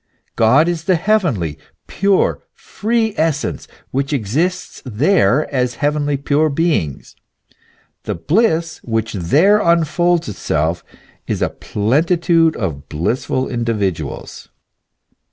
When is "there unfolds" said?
9.13-10.27